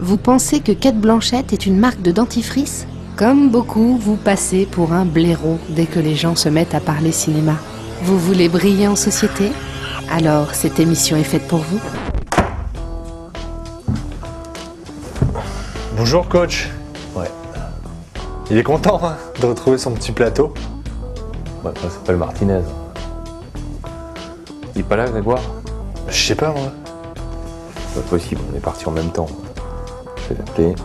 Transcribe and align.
Vous 0.00 0.16
pensez 0.16 0.60
que 0.60 0.70
Kate 0.70 1.00
Blanchette 1.00 1.52
est 1.52 1.66
une 1.66 1.76
marque 1.76 2.02
de 2.02 2.12
dentifrice? 2.12 2.86
Comme 3.16 3.50
beaucoup, 3.50 3.98
vous 3.98 4.14
passez 4.14 4.64
pour 4.64 4.92
un 4.92 5.04
blaireau 5.04 5.58
dès 5.70 5.86
que 5.86 5.98
les 5.98 6.14
gens 6.14 6.36
se 6.36 6.48
mettent 6.48 6.76
à 6.76 6.78
parler 6.78 7.10
cinéma. 7.10 7.54
Vous 8.04 8.16
voulez 8.16 8.48
briller 8.48 8.86
en 8.86 8.94
société? 8.94 9.50
Alors 10.08 10.54
cette 10.54 10.78
émission 10.78 11.16
est 11.16 11.24
faite 11.24 11.48
pour 11.48 11.58
vous. 11.58 11.80
Bonjour 15.96 16.28
coach. 16.28 16.70
Ouais. 17.16 17.30
Il 18.52 18.56
est 18.56 18.62
content 18.62 19.00
hein, 19.02 19.16
de 19.40 19.46
retrouver 19.46 19.78
son 19.78 19.90
petit 19.90 20.12
plateau. 20.12 20.54
Ouais, 21.64 21.72
ça 21.82 21.90
s'appelle 21.90 22.18
Martinez. 22.18 22.62
Il 24.76 24.82
est 24.82 24.84
pas 24.84 24.94
là, 24.94 25.08
Grégoire? 25.08 25.42
Je 26.06 26.16
sais 26.16 26.36
pas 26.36 26.52
moi. 26.52 26.70
Pas 27.96 28.00
possible, 28.08 28.40
on 28.52 28.56
est 28.56 28.60
partis 28.60 28.86
en 28.86 28.92
même 28.92 29.10
temps. 29.10 29.26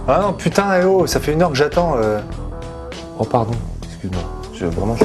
Ah 0.08 0.20
non 0.22 0.34
putain 0.34 0.66
eh 0.82 0.86
oh, 0.86 1.06
ça 1.08 1.20
fait 1.20 1.34
une 1.34 1.42
heure 1.42 1.50
que 1.50 1.56
j'attends. 1.56 1.96
euh. 1.98 2.20
Oh, 3.20 3.24
pardon, 3.26 3.54
excuse-moi. 3.84 4.24
Je 4.54 4.66
vraiment. 4.66 4.96
je- 4.96 5.04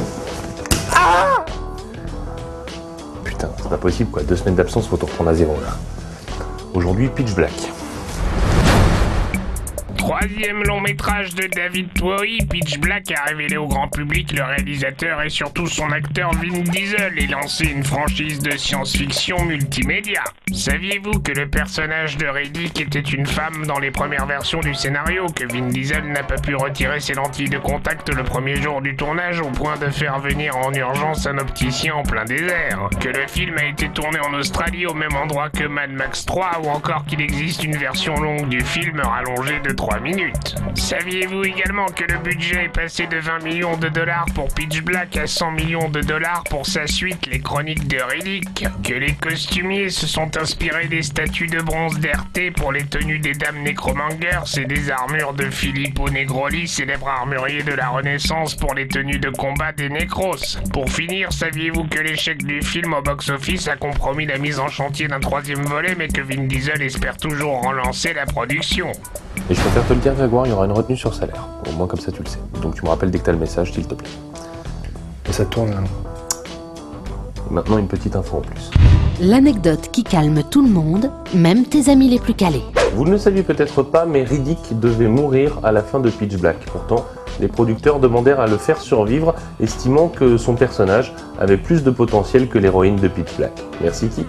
Putain, 3.24 3.48
c'est 3.62 3.68
pas 3.68 3.76
possible 3.76 4.10
quoi. 4.10 4.22
Deux 4.22 4.36
semaines 4.36 4.54
d'absence, 4.56 4.86
faut 4.86 4.96
tout 4.96 5.06
reprendre 5.06 5.30
à 5.30 5.34
zéro 5.34 5.54
là. 5.62 5.74
Aujourd'hui, 6.74 7.08
Pitch 7.08 7.34
Black. 7.34 7.52
Troisième 10.08 10.62
long 10.62 10.80
métrage 10.80 11.34
de 11.34 11.46
David 11.48 11.92
Twohy, 11.92 12.38
Pitch 12.50 12.78
Black 12.78 13.10
a 13.10 13.24
révélé 13.24 13.58
au 13.58 13.66
grand 13.66 13.88
public 13.88 14.32
le 14.32 14.42
réalisateur 14.42 15.20
et 15.20 15.28
surtout 15.28 15.66
son 15.66 15.92
acteur 15.92 16.30
Vin 16.32 16.60
Diesel 16.60 17.12
et 17.18 17.26
lancé 17.26 17.66
une 17.66 17.84
franchise 17.84 18.38
de 18.38 18.56
science-fiction 18.56 19.44
multimédia. 19.44 20.24
Saviez-vous 20.50 21.20
que 21.20 21.32
le 21.32 21.50
personnage 21.50 22.16
de 22.16 22.26
Riddick 22.26 22.80
était 22.80 23.00
une 23.00 23.26
femme 23.26 23.66
dans 23.66 23.78
les 23.78 23.90
premières 23.90 24.24
versions 24.24 24.60
du 24.60 24.72
scénario, 24.72 25.26
que 25.26 25.44
Vin 25.44 25.68
Diesel 25.68 26.10
n'a 26.10 26.22
pas 26.22 26.38
pu 26.38 26.54
retirer 26.54 27.00
ses 27.00 27.12
lentilles 27.12 27.50
de 27.50 27.58
contact 27.58 28.08
le 28.08 28.24
premier 28.24 28.56
jour 28.56 28.80
du 28.80 28.96
tournage 28.96 29.42
au 29.42 29.50
point 29.50 29.76
de 29.76 29.90
faire 29.90 30.20
venir 30.20 30.56
en 30.56 30.72
urgence 30.72 31.26
un 31.26 31.36
opticien 31.36 31.94
en 31.94 32.02
plein 32.02 32.24
désert, 32.24 32.88
que 32.98 33.10
le 33.10 33.26
film 33.26 33.58
a 33.58 33.66
été 33.66 33.90
tourné 33.90 34.18
en 34.20 34.32
Australie 34.32 34.86
au 34.86 34.94
même 34.94 35.14
endroit 35.16 35.50
que 35.50 35.64
Mad 35.64 35.90
Max 35.90 36.24
3 36.24 36.62
ou 36.64 36.68
encore 36.68 37.04
qu'il 37.04 37.20
existe 37.20 37.62
une 37.62 37.76
version 37.76 38.14
longue 38.14 38.48
du 38.48 38.62
film 38.62 39.00
rallongée 39.00 39.60
de 39.60 39.72
3 39.72 39.97
minutes. 40.00 40.54
Saviez-vous 40.74 41.44
également 41.44 41.86
que 41.86 42.04
le 42.04 42.18
budget 42.18 42.64
est 42.64 42.68
passé 42.68 43.06
de 43.06 43.18
20 43.18 43.44
millions 43.44 43.76
de 43.76 43.88
dollars 43.88 44.26
pour 44.34 44.48
Pitch 44.54 44.82
Black 44.82 45.16
à 45.16 45.26
100 45.26 45.52
millions 45.52 45.88
de 45.88 46.00
dollars 46.00 46.44
pour 46.44 46.66
sa 46.66 46.86
suite 46.86 47.26
Les 47.26 47.40
Chroniques 47.40 47.88
de 47.88 47.98
Riddick? 48.00 48.66
Que 48.82 48.94
les 48.94 49.14
costumiers 49.14 49.90
se 49.90 50.06
sont 50.06 50.36
inspirés 50.36 50.86
des 50.86 51.02
statues 51.02 51.46
de 51.46 51.60
bronze 51.60 51.98
d'RT 51.98 52.54
pour 52.56 52.72
les 52.72 52.84
tenues 52.84 53.18
des 53.18 53.32
dames 53.32 53.62
nécromangers 53.62 54.40
et 54.56 54.64
des 54.64 54.90
armures 54.90 55.34
de 55.34 55.50
Filippo 55.50 56.08
Negroli, 56.08 56.68
célèbre 56.68 57.08
armurier 57.08 57.62
de 57.62 57.72
la 57.72 57.88
Renaissance 57.88 58.54
pour 58.54 58.74
les 58.74 58.88
tenues 58.88 59.18
de 59.18 59.30
combat 59.30 59.72
des 59.72 59.88
Nécros. 59.88 60.58
Pour 60.72 60.90
finir, 60.90 61.32
saviez-vous 61.32 61.84
que 61.84 61.98
l'échec 61.98 62.44
du 62.44 62.62
film 62.62 62.94
au 62.94 63.02
box-office 63.02 63.68
a 63.68 63.76
compromis 63.76 64.26
la 64.26 64.38
mise 64.38 64.58
en 64.58 64.68
chantier 64.68 65.08
d'un 65.08 65.20
troisième 65.20 65.62
volet 65.62 65.94
mais 65.96 66.08
que 66.08 66.20
Vin 66.20 66.44
Diesel 66.44 66.82
espère 66.82 67.16
toujours 67.16 67.62
relancer 67.62 68.12
la 68.14 68.26
production? 68.26 68.92
Et 69.50 69.54
je 69.54 69.60
préfère 69.60 69.86
te 69.86 69.92
le 69.94 70.00
dire, 70.00 70.14
Grégoire, 70.14 70.46
il 70.46 70.50
y 70.50 70.52
aura 70.52 70.66
une 70.66 70.72
retenue 70.72 70.96
sur 70.96 71.14
salaire. 71.14 71.48
Au 71.68 71.72
moins, 71.72 71.86
comme 71.86 72.00
ça, 72.00 72.12
tu 72.12 72.22
le 72.22 72.28
sais. 72.28 72.38
Donc, 72.62 72.74
tu 72.74 72.84
me 72.84 72.90
rappelles 72.90 73.10
dès 73.10 73.18
que 73.18 73.24
t'as 73.24 73.32
le 73.32 73.38
message, 73.38 73.72
s'il 73.72 73.86
te 73.86 73.94
plaît. 73.94 74.08
Et 75.28 75.32
ça 75.32 75.44
tourne 75.44 75.70
là. 75.70 75.78
Et 77.50 77.54
maintenant, 77.54 77.78
une 77.78 77.88
petite 77.88 78.14
info 78.14 78.38
en 78.38 78.40
plus. 78.40 78.70
L'anecdote 79.20 79.88
qui 79.90 80.04
calme 80.04 80.42
tout 80.50 80.62
le 80.62 80.70
monde, 80.70 81.10
même 81.34 81.64
tes 81.64 81.90
amis 81.90 82.08
les 82.08 82.18
plus 82.18 82.34
calés. 82.34 82.62
Vous 82.94 83.04
ne 83.04 83.10
le 83.10 83.18
saviez 83.18 83.42
peut-être 83.42 83.82
pas, 83.82 84.06
mais 84.06 84.22
Riddick 84.22 84.78
devait 84.78 85.08
mourir 85.08 85.58
à 85.62 85.72
la 85.72 85.82
fin 85.82 86.00
de 86.00 86.10
Pitch 86.10 86.36
Black. 86.36 86.58
Pourtant, 86.66 87.04
les 87.40 87.48
producteurs 87.48 88.00
demandèrent 88.00 88.40
à 88.40 88.46
le 88.46 88.56
faire 88.56 88.80
survivre, 88.80 89.34
estimant 89.60 90.08
que 90.08 90.36
son 90.36 90.54
personnage 90.54 91.14
avait 91.38 91.56
plus 91.56 91.82
de 91.82 91.90
potentiel 91.90 92.48
que 92.48 92.58
l'héroïne 92.58 92.96
de 92.96 93.08
Pitch 93.08 93.36
Black. 93.36 93.52
Merci 93.80 94.08
qui 94.08 94.24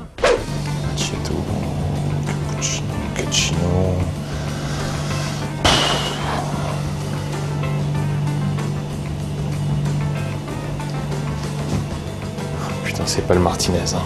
Putain, 13.00 13.08
c'est 13.08 13.26
pas 13.26 13.34
le 13.34 13.40
Martinez. 13.40 13.80
Hein. 13.96 14.04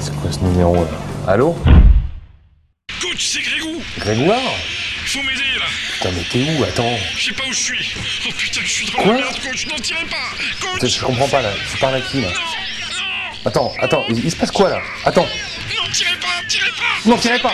C'est 0.00 0.14
quoi 0.16 0.30
ce 0.30 0.38
numéro 0.40 0.74
là? 0.74 0.90
Allô? 1.26 1.56
Coach, 3.00 3.16
c'est 3.26 3.40
Grégou 3.40 3.80
Grégoire? 3.98 4.38
Faut 5.06 5.22
m'aider 5.22 5.40
là. 5.58 5.64
Putain, 5.94 6.10
mais 6.12 6.22
t'es 6.30 6.58
où? 6.60 6.64
Attends. 6.64 6.96
Je 7.16 7.24
sais 7.24 7.32
pas 7.32 7.44
où 7.48 7.52
je 7.52 7.58
suis. 7.58 7.94
Oh 8.28 8.32
putain, 8.36 8.60
je 8.62 8.70
suis 8.70 8.86
dans 8.86 9.02
Quoi? 9.02 9.12
la 9.14 9.20
merde, 9.20 9.36
coach. 9.42 9.66
Non, 9.66 9.76
tirez 9.76 10.04
pas. 10.04 10.16
Putain, 10.36 10.78
Coach 10.80 10.98
Je 10.98 11.04
comprends 11.06 11.28
pas 11.28 11.40
là. 11.40 11.50
Tu 11.72 11.78
parles 11.78 11.94
à 11.94 12.00
qui 12.02 12.20
là? 12.20 12.28
Non. 12.28 13.46
Attends, 13.46 13.72
attends, 13.80 14.04
il, 14.10 14.24
il 14.26 14.30
se 14.30 14.36
passe 14.36 14.50
quoi 14.50 14.68
là? 14.68 14.82
Attends. 15.06 15.22
Non, 15.22 15.90
tirez 15.90 16.16
pas 16.20 16.46
Tirez 16.48 16.70
pas. 16.72 17.08
Non, 17.08 17.16
tirez 17.16 17.38
pas 17.38 17.52